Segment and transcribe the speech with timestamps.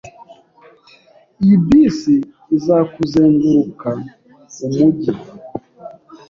[1.43, 2.15] Iyi bisi
[2.57, 3.89] izakuzenguruka
[4.65, 5.13] umujyi.